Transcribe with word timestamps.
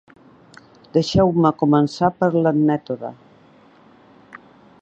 Deixeu-me 0.95 1.51
començar 1.59 2.11
per 2.23 2.31
l’anècdota. 2.39 3.15